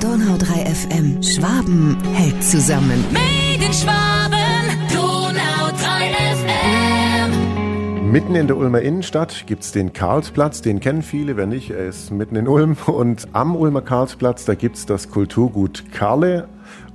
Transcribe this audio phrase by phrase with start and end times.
[0.00, 1.22] Donau 3 FM.
[1.22, 3.04] Schwaben hält zusammen.
[3.12, 8.10] Made in Schwaben, Donau 3 FM.
[8.10, 11.86] Mitten in der Ulmer Innenstadt gibt es den Karlsplatz, den kennen viele, wer nicht, er
[11.86, 12.78] ist mitten in Ulm.
[12.86, 16.48] Und am Ulmer Karlsplatz, da gibt es das Kulturgut Karle.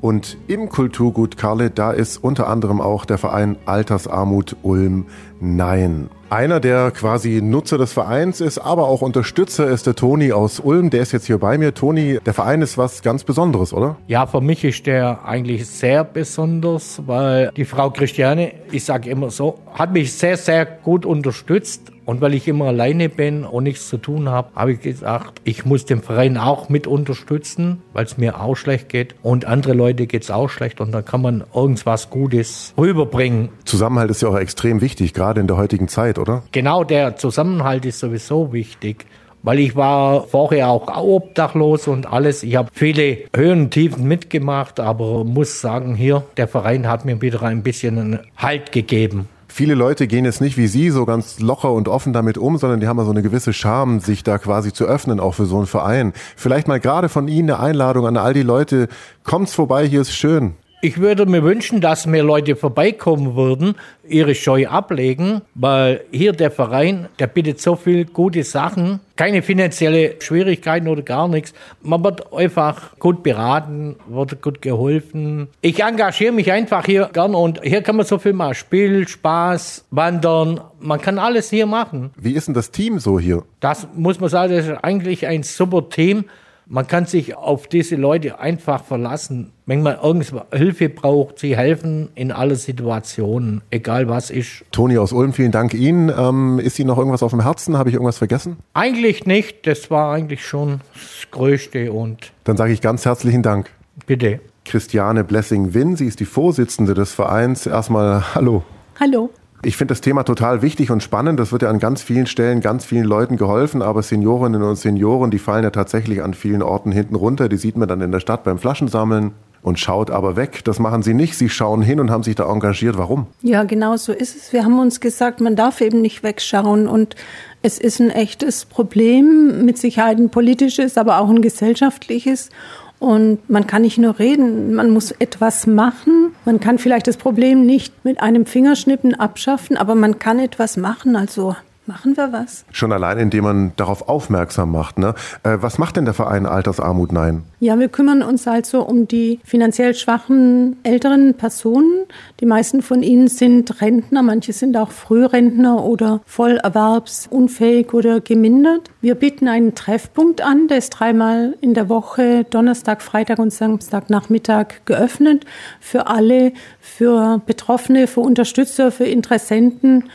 [0.05, 5.07] Und im Kulturgut Karle, da ist unter anderem auch der Verein Altersarmut Ulm
[5.39, 6.11] Nein.
[6.29, 10.91] Einer, der quasi Nutzer des Vereins ist, aber auch Unterstützer ist der Toni aus Ulm.
[10.91, 11.73] Der ist jetzt hier bei mir.
[11.73, 13.97] Toni, der Verein ist was ganz Besonderes, oder?
[14.05, 19.31] Ja, für mich ist der eigentlich sehr besonders, weil die Frau Christiane, ich sage immer
[19.31, 21.91] so, hat mich sehr, sehr gut unterstützt.
[22.05, 25.65] Und weil ich immer alleine bin und nichts zu tun habe, habe ich gesagt, ich
[25.65, 29.15] muss den Verein auch mit unterstützen, weil es mir auch schlecht geht.
[29.23, 33.49] Und andere Leute geht es auch schlecht und dann kann man irgendwas Gutes rüberbringen.
[33.65, 36.43] Zusammenhalt ist ja auch extrem wichtig, gerade in der heutigen Zeit, oder?
[36.51, 39.05] Genau, der Zusammenhalt ist sowieso wichtig.
[39.41, 42.41] Weil ich war vorher auch obdachlos und alles.
[42.41, 47.21] Ich habe viele Höhen und Tiefen mitgemacht, aber muss sagen, hier, der Verein hat mir
[47.21, 49.27] wieder ein bisschen einen Halt gegeben.
[49.57, 52.81] Viele Leute gehen jetzt nicht wie Sie so ganz locker und offen damit um, sondern
[52.81, 55.55] die haben ja so eine gewisse Scham, sich da quasi zu öffnen, auch für so
[55.55, 56.11] einen Verein.
[56.35, 58.89] Vielleicht mal gerade von Ihnen eine Einladung an all die Leute.
[59.23, 60.55] Kommt's vorbei, hier ist schön.
[60.85, 63.73] Ich würde mir wünschen, dass mehr Leute vorbeikommen würden,
[64.07, 70.21] ihre Scheu ablegen, weil hier der Verein, der bietet so viel gute Sachen, keine finanzielle
[70.21, 71.55] Schwierigkeiten oder gar nichts.
[71.81, 75.47] Man wird einfach gut beraten, wird gut geholfen.
[75.61, 78.53] Ich engagiere mich einfach hier gern und hier kann man so viel machen.
[78.53, 82.11] Spiel, Spaß, Wandern, man kann alles hier machen.
[82.15, 83.41] Wie ist denn das Team so hier?
[83.59, 86.25] Das muss man sagen, das ist eigentlich ein super Team.
[86.67, 89.51] Man kann sich auf diese Leute einfach verlassen.
[89.67, 94.63] Wenn man irgendwo Hilfe braucht, sie helfen in alle Situationen, egal was ist.
[94.71, 96.11] Toni aus Ulm, vielen Dank Ihnen.
[96.15, 97.75] Ähm, ist Ihnen noch irgendwas auf dem Herzen?
[97.75, 98.57] Habe ich irgendwas vergessen?
[98.75, 99.65] Eigentlich nicht.
[99.65, 103.71] Das war eigentlich schon das Größte und Dann sage ich ganz herzlichen Dank.
[104.05, 104.39] bitte.
[104.65, 107.65] Christiane Blessing-Winn, sie ist die Vorsitzende des Vereins.
[107.65, 108.63] Erstmal Hallo.
[108.99, 109.31] Hallo.
[109.63, 111.39] Ich finde das Thema total wichtig und spannend.
[111.39, 115.31] Das wird ja an ganz vielen Stellen ganz vielen Leuten geholfen, aber Seniorinnen und Senioren,
[115.31, 117.49] die fallen ja tatsächlich an vielen Orten hinten runter.
[117.49, 119.31] Die sieht man dann in der Stadt beim Flaschensammeln
[119.65, 120.63] und schaut aber weg.
[120.63, 121.35] Das machen sie nicht.
[121.35, 122.99] Sie schauen hin und haben sich da engagiert.
[122.99, 123.25] Warum?
[123.41, 124.53] Ja, genau so ist es.
[124.53, 127.15] Wir haben uns gesagt, man darf eben nicht wegschauen und
[127.63, 132.51] es ist ein echtes Problem, mit Sicherheit ein politisches, aber auch ein gesellschaftliches.
[132.99, 136.35] Und man kann nicht nur reden, man muss etwas machen.
[136.45, 141.15] Man kann vielleicht das Problem nicht mit einem Fingerschnippen abschaffen, aber man kann etwas machen.
[141.15, 141.55] Also
[141.87, 142.65] machen wir was.
[142.71, 144.97] Schon allein, indem man darauf aufmerksam macht.
[144.97, 145.13] Ne?
[145.43, 147.43] Äh, was macht denn der Verein Altersarmut Nein?
[147.59, 152.05] Ja, wir kümmern uns also um die finanziell schwachen älteren Personen.
[152.39, 158.89] Die meisten von ihnen sind Rentner, manche sind auch Frührentner oder vollerwerbsunfähig oder gemindert.
[159.01, 164.85] Wir bieten einen Treffpunkt an, der ist dreimal in der Woche, Donnerstag, Freitag und Samstagnachmittag
[164.85, 165.45] geöffnet
[165.79, 170.05] für alle, für Betroffene, für Unterstützer, für Interessenten.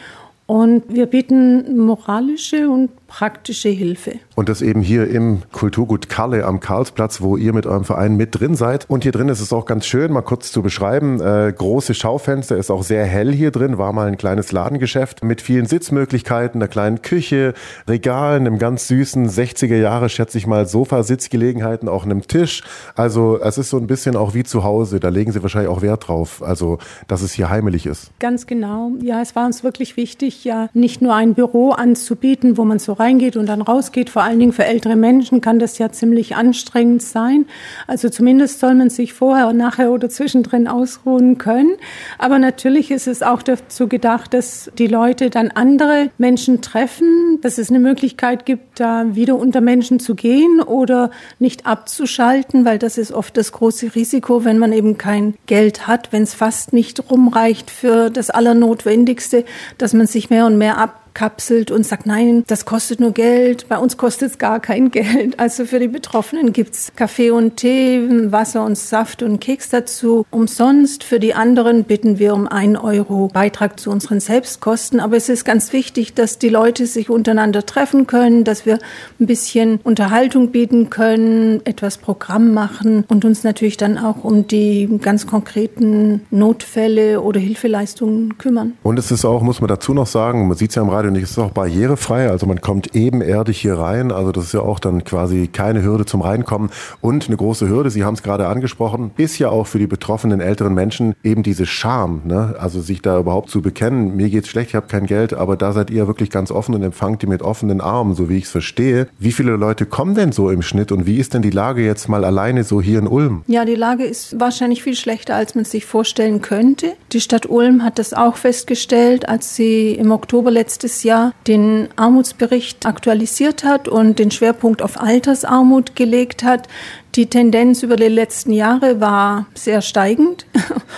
[0.50, 4.12] Und wir bieten moralische und praktische Hilfe.
[4.37, 8.38] Und das eben hier im Kulturgut Kalle am Karlsplatz, wo ihr mit eurem Verein mit
[8.38, 8.88] drin seid.
[8.88, 11.20] Und hier drin ist es auch ganz schön, mal kurz zu beschreiben.
[11.20, 15.41] Äh, große Schaufenster, ist auch sehr hell hier drin, war mal ein kleines Ladengeschäft mit
[15.41, 17.54] vielen Sitzmöglichkeiten, einer kleinen Küche,
[17.88, 22.62] Regalen, einem ganz süßen 60er Jahre, schätze ich mal, Sofa-Sitzgelegenheiten, auch einem Tisch.
[22.94, 25.00] Also es ist so ein bisschen auch wie zu Hause.
[25.00, 26.78] Da legen sie wahrscheinlich auch Wert drauf, also
[27.09, 28.12] dass es hier heimelig ist.
[28.20, 28.93] Ganz genau.
[29.03, 32.93] Ja, es war uns wirklich wichtig, ja nicht nur ein Büro anzubieten, wo man so
[33.00, 34.11] reingeht und dann rausgeht.
[34.11, 37.47] Vor allen Dingen für ältere Menschen kann das ja ziemlich anstrengend sein.
[37.87, 41.72] Also zumindest soll man sich vorher und nachher oder zwischendrin ausruhen können.
[42.19, 47.59] Aber natürlich ist es auch dazu gedacht, dass die Leute dann andere Menschen treffen, dass
[47.59, 52.99] es eine Möglichkeit gibt, da wieder unter Menschen zu gehen oder nicht abzuschalten, weil das
[52.99, 57.11] ist oft das große Risiko, wenn man eben kein Geld hat, wenn es fast nicht
[57.11, 59.44] rumreicht für das Allernotwendigste,
[59.78, 60.78] dass man sich mehr und mehr
[61.10, 65.38] abkapselt und sagt, nein, das kostet nur Geld, bei uns kostet es gar kein Geld.
[65.38, 68.00] Also für die Betroffenen gibt's Kaffee und Tee,
[68.31, 71.05] Wasser und Saft und Keks dazu umsonst.
[71.05, 75.00] Für die anderen bitten wir um einen Euro Beitrag zu unseren Selbstkosten.
[75.00, 78.79] Aber es ist ganz wichtig, dass die Leute sich untereinander treffen können, dass wir
[79.19, 84.88] ein bisschen Unterhaltung bieten können, etwas Programm machen und uns natürlich dann auch um die
[85.00, 88.75] ganz konkreten Notfälle oder Hilfeleistungen kümmern.
[88.82, 91.14] Und es ist auch, muss man dazu noch sagen, man sieht es ja im Stadion
[91.14, 95.02] ist auch barrierefrei, also man kommt ebenerdig hier rein, also das ist ja auch dann
[95.02, 96.69] quasi keine Hürde zum Reinkommen
[97.00, 100.41] und eine große Hürde, Sie haben es gerade angesprochen, ist ja auch für die betroffenen
[100.41, 102.55] älteren Menschen eben diese Scham, ne?
[102.58, 105.73] also sich da überhaupt zu bekennen, mir geht's schlecht, ich habe kein Geld, aber da
[105.73, 108.50] seid ihr wirklich ganz offen und empfangt die mit offenen Armen, so wie ich es
[108.50, 109.08] verstehe.
[109.19, 112.11] Wie viele Leute kommen denn so im Schnitt und wie ist denn die Lage jetzt
[112.11, 113.43] mal alleine so hier in Ulm?
[113.47, 116.93] Ja, die Lage ist wahrscheinlich viel schlechter, als man sich vorstellen könnte.
[117.12, 122.87] Die Stadt Ulm hat das auch festgestellt, als sie im Oktober letztes Jahr den Armutsbericht
[122.87, 126.69] aktualisiert hat und den Schwerpunkt auf Altersarmut gelegt hat.
[127.14, 130.46] Die Tendenz über die letzten Jahre war sehr steigend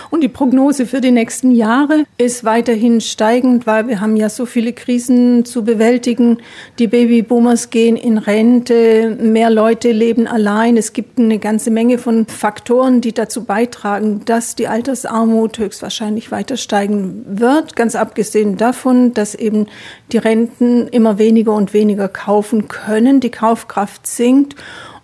[0.09, 4.45] und die Prognose für die nächsten Jahre ist weiterhin steigend, weil wir haben ja so
[4.45, 6.37] viele Krisen zu bewältigen.
[6.79, 10.77] Die Babyboomers gehen in Rente, mehr Leute leben allein.
[10.77, 16.57] Es gibt eine ganze Menge von Faktoren, die dazu beitragen, dass die Altersarmut höchstwahrscheinlich weiter
[16.57, 17.75] steigen wird.
[17.75, 19.67] Ganz abgesehen davon, dass eben
[20.11, 24.55] die Renten immer weniger und weniger kaufen können, die Kaufkraft sinkt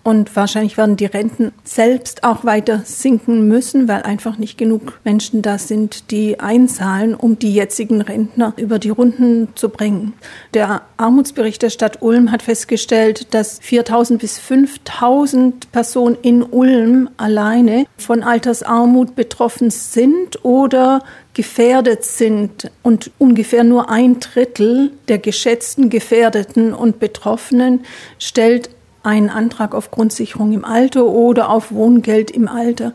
[0.03, 5.41] und wahrscheinlich werden die Renten selbst auch weiter sinken müssen, weil einfach nicht genug Menschen
[5.41, 10.13] da sind, die einzahlen, um die jetzigen Rentner über die Runden zu bringen.
[10.53, 17.85] Der Armutsbericht der Stadt Ulm hat festgestellt, dass 4000 bis 5000 Personen in Ulm alleine
[17.97, 21.03] von Altersarmut betroffen sind oder
[21.33, 27.85] gefährdet sind und ungefähr nur ein Drittel der geschätzten Gefährdeten und Betroffenen
[28.17, 28.69] stellt
[29.03, 32.93] einen Antrag auf Grundsicherung im Alter oder auf Wohngeld im Alter.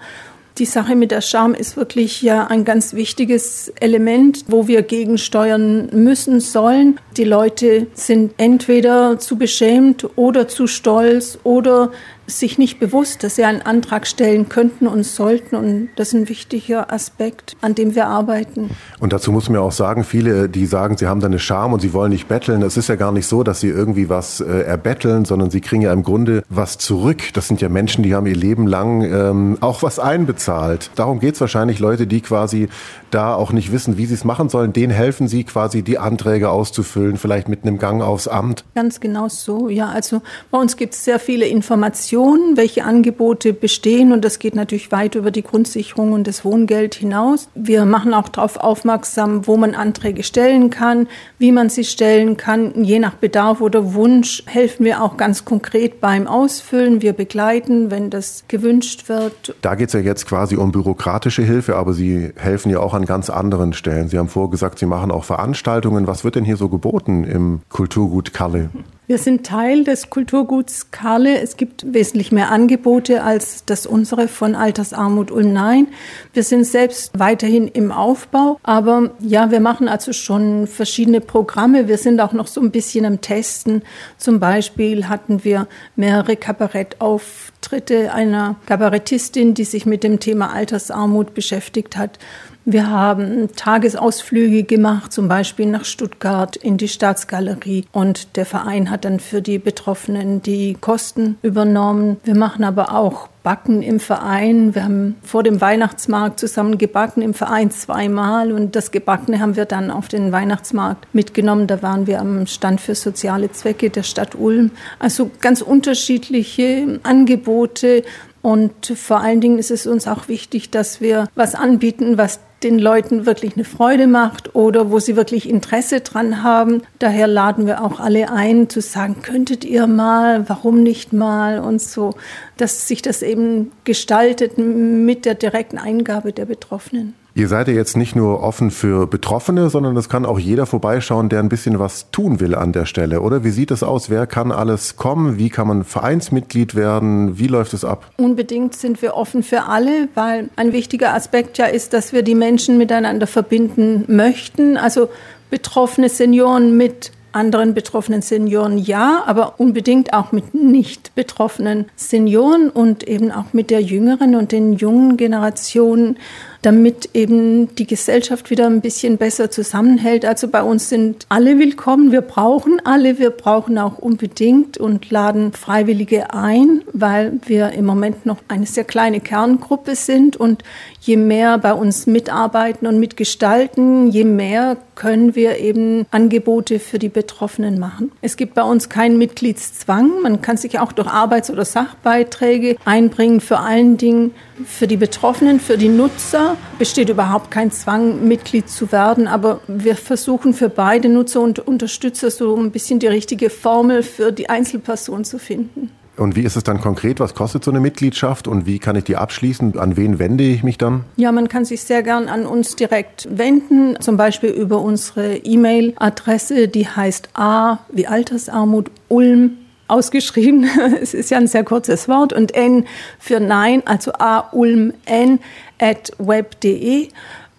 [0.59, 5.89] Die Sache mit der Scham ist wirklich ja ein ganz wichtiges Element, wo wir gegensteuern
[5.91, 7.01] müssen sollen.
[7.17, 11.91] Die Leute sind entweder zu beschämt oder zu stolz oder
[12.27, 15.57] sich nicht bewusst, dass sie einen Antrag stellen könnten und sollten.
[15.57, 18.71] Und das ist ein wichtiger Aspekt, an dem wir arbeiten.
[19.01, 21.73] Und dazu muss man ja auch sagen, viele, die sagen, sie haben da eine Scham
[21.73, 22.63] und sie wollen nicht betteln.
[22.63, 25.83] Es ist ja gar nicht so, dass sie irgendwie was äh, erbetteln, sondern sie kriegen
[25.83, 27.23] ja im Grunde was zurück.
[27.35, 30.91] Das sind ja Menschen, die haben ihr Leben lang ähm, auch was einbezahlt.
[30.95, 32.69] Darum geht es wahrscheinlich Leute, die quasi
[33.11, 34.73] da auch nicht wissen, wie sie es machen sollen.
[34.73, 38.65] Denen helfen sie quasi, die Anträge auszufüllen, vielleicht mit einem Gang aufs Amt.
[38.75, 39.89] Ganz genau so, ja.
[39.89, 44.55] Also bei uns gibt es sehr viele Informationen Informationen, welche Angebote bestehen und das geht
[44.55, 47.49] natürlich weit über die Grundsicherung und das Wohngeld hinaus.
[47.57, 51.09] Wir machen auch darauf aufmerksam, wo man Anträge stellen kann,
[51.39, 52.85] wie man sie stellen kann.
[52.85, 57.03] Je nach Bedarf oder Wunsch helfen wir auch ganz konkret beim Ausfüllen.
[57.03, 59.57] Wir begleiten, wenn das gewünscht wird.
[59.61, 63.07] Da geht es ja jetzt quasi um bürokratische Hilfe, aber Sie helfen ja auch an
[63.07, 64.09] ganz anderen Stellen.
[64.09, 66.07] Sie haben vorgesagt, Sie machen auch Veranstaltungen.
[66.07, 68.71] Was wird denn hier so geboten im Kulturgut Kalle?
[69.07, 71.39] Wir sind Teil des Kulturguts Karle.
[71.39, 75.53] Es gibt wesentlich mehr Angebote als das unsere von Altersarmut Ulm.
[75.53, 75.89] Nein,
[76.33, 78.59] wir sind selbst weiterhin im Aufbau.
[78.63, 81.87] Aber ja, wir machen also schon verschiedene Programme.
[81.87, 83.83] Wir sind auch noch so ein bisschen am Testen.
[84.17, 91.99] Zum Beispiel hatten wir mehrere Kabarettauftritte einer Kabarettistin, die sich mit dem Thema Altersarmut beschäftigt
[91.99, 92.19] hat.
[92.67, 97.85] Wir haben Tagesausflüge gemacht, zum Beispiel nach Stuttgart in die Staatsgalerie.
[97.93, 102.17] Und der Verein hat dann für die Betroffenen die Kosten übernommen.
[102.25, 104.75] Wir machen aber auch Backen im Verein.
[104.75, 109.67] Wir haben vor dem Weihnachtsmarkt zusammen gebacken im Verein zweimal und das Gebackene haben wir
[109.67, 111.67] dann auf den Weihnachtsmarkt mitgenommen.
[111.67, 114.71] Da waren wir am Stand für soziale Zwecke der Stadt Ulm.
[114.99, 118.05] Also ganz unterschiedliche Angebote
[118.41, 122.79] und vor allen Dingen ist es uns auch wichtig, dass wir was anbieten, was den
[122.79, 126.83] Leuten wirklich eine Freude macht oder wo sie wirklich Interesse dran haben.
[126.99, 131.81] Daher laden wir auch alle ein, zu sagen, könntet ihr mal, warum nicht mal und
[131.81, 132.15] so,
[132.57, 137.15] dass sich das eben gestaltet mit der direkten Eingabe der Betroffenen.
[137.37, 141.29] Ihr seid ja jetzt nicht nur offen für Betroffene, sondern es kann auch jeder vorbeischauen,
[141.29, 143.43] der ein bisschen was tun will an der Stelle, oder?
[143.43, 144.09] Wie sieht es aus?
[144.09, 145.37] Wer kann alles kommen?
[145.37, 147.37] Wie kann man Vereinsmitglied werden?
[147.37, 148.09] Wie läuft es ab?
[148.19, 152.37] Unbedingt sind wir offen für alle, weil ein wichtiger Aspekt ja ist, dass wir die
[152.37, 154.77] Menschen miteinander verbinden möchten.
[154.77, 155.09] Also
[155.51, 163.03] betroffene Senioren mit anderen betroffenen Senioren ja, aber unbedingt auch mit nicht betroffenen Senioren und
[163.03, 166.17] eben auch mit der jüngeren und den jungen Generationen
[166.65, 170.25] damit eben die Gesellschaft wieder ein bisschen besser zusammenhält.
[170.25, 172.11] Also bei uns sind alle willkommen.
[172.11, 173.19] Wir brauchen alle.
[173.19, 178.85] Wir brauchen auch unbedingt und laden Freiwillige ein, weil wir im Moment noch eine sehr
[178.85, 180.39] kleine Kerngruppe sind.
[180.39, 180.63] Und
[181.01, 187.09] je mehr bei uns mitarbeiten und mitgestalten, je mehr können wir eben Angebote für die
[187.09, 188.13] Betroffenen machen.
[188.23, 190.23] Es gibt bei uns keinen Mitgliedszwang.
[190.23, 194.33] Man kann sich auch durch Arbeits- oder Sachbeiträge einbringen, vor allen Dingen
[194.65, 199.97] für die Betroffenen, für die Nutzer besteht überhaupt kein Zwang, Mitglied zu werden, aber wir
[199.97, 205.25] versuchen für beide Nutzer und Unterstützer so ein bisschen die richtige Formel für die Einzelperson
[205.25, 205.91] zu finden.
[206.17, 207.19] Und wie ist es dann konkret?
[207.19, 209.79] Was kostet so eine Mitgliedschaft und wie kann ich die abschließen?
[209.79, 211.05] An wen wende ich mich dann?
[211.17, 216.69] Ja, man kann sich sehr gern an uns direkt wenden, zum Beispiel über unsere E-Mail-Adresse,
[216.69, 220.69] die heißt A wie Altersarmut Ulm ausgeschrieben.
[221.03, 222.87] es ist ja ein sehr kurzes Wort und N
[223.19, 225.41] für Nein, also A Ulm N
[225.81, 227.09] at web.de.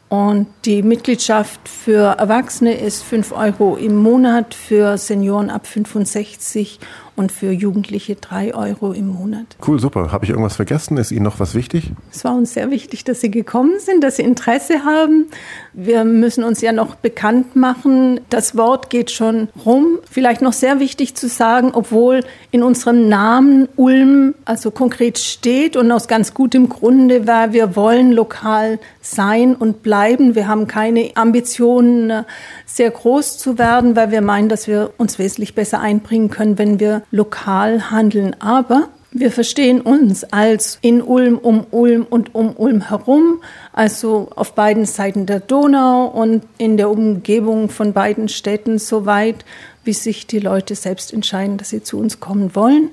[0.07, 6.79] Und die Mitgliedschaft für Erwachsene ist 5 Euro im Monat, für Senioren ab 65
[7.15, 9.55] und für Jugendliche drei Euro im Monat.
[9.65, 10.11] Cool, super.
[10.11, 10.97] Habe ich irgendwas vergessen?
[10.97, 11.91] Ist Ihnen noch was wichtig?
[12.11, 15.27] Es war uns sehr wichtig, dass Sie gekommen sind, dass Sie Interesse haben.
[15.73, 18.19] Wir müssen uns ja noch bekannt machen.
[18.29, 19.99] Das Wort geht schon rum.
[20.09, 25.91] Vielleicht noch sehr wichtig zu sagen, obwohl in unserem Namen Ulm also konkret steht und
[25.91, 30.35] aus ganz gutem Grunde, weil wir wollen lokal sein und bleiben.
[30.35, 32.25] Wir haben keine Ambitionen,
[32.65, 36.79] sehr groß zu werden, weil wir meinen, dass wir uns wesentlich besser einbringen können, wenn
[36.79, 38.35] wir lokal handeln.
[38.39, 44.55] Aber wir verstehen uns als in Ulm, um Ulm und um Ulm herum, also auf
[44.55, 49.45] beiden Seiten der Donau und in der Umgebung von beiden Städten so weit,
[49.85, 52.89] wie sich die Leute selbst entscheiden, dass sie zu uns kommen wollen.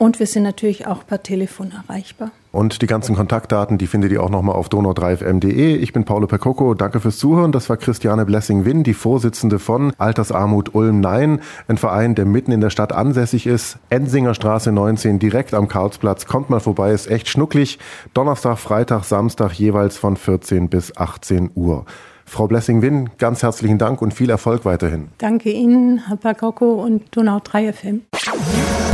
[0.00, 2.30] Und wir sind natürlich auch per Telefon erreichbar.
[2.52, 5.76] Und die ganzen Kontaktdaten, die findet ihr auch nochmal auf donau3fm.de.
[5.76, 6.72] Ich bin Paulo Percoco.
[6.72, 7.52] Danke fürs Zuhören.
[7.52, 12.62] Das war Christiane Blessing-Winn, die Vorsitzende von Altersarmut Ulm Nein, ein Verein, der mitten in
[12.62, 13.76] der Stadt ansässig ist.
[13.90, 16.24] Ensinger Straße 19, direkt am Karlsplatz.
[16.24, 17.78] Kommt mal vorbei, ist echt schnucklig.
[18.14, 21.84] Donnerstag, Freitag, Samstag jeweils von 14 bis 18 Uhr.
[22.30, 25.08] Frau Blessing-Winn, ganz herzlichen Dank und viel Erfolg weiterhin.
[25.18, 28.02] Danke Ihnen, Herr Percoco und Donau 3 FM.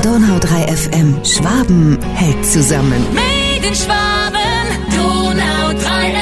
[0.03, 1.23] Donau 3 FM.
[1.23, 3.05] Schwaben hält zusammen.
[3.13, 4.41] Made in Schwaben,
[4.91, 6.16] Donau 3 FM.